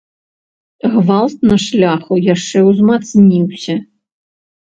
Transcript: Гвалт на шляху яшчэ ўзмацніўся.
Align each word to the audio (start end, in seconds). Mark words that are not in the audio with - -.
Гвалт 0.93 1.37
на 1.49 1.57
шляху 1.65 2.17
яшчэ 2.33 2.57
ўзмацніўся. 2.69 3.77